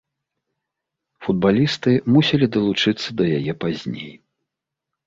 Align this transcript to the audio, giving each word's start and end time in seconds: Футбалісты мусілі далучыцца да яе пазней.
Футбалісты 1.27 1.91
мусілі 2.17 2.45
далучыцца 2.57 3.09
да 3.21 3.33
яе 3.39 3.53
пазней. 3.67 4.13